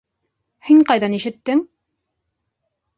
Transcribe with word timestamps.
—Һин 0.69 0.81
ҡайҙан 0.93 1.17
ишеттең? 1.19 1.65